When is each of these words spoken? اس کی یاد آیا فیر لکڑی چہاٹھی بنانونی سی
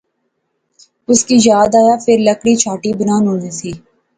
اس 1.09 1.19
کی 1.27 1.35
یاد 1.49 1.71
آیا 1.81 1.95
فیر 2.03 2.19
لکڑی 2.27 2.53
چہاٹھی 2.63 2.91
بنانونی 2.99 3.51
سی 3.59 3.71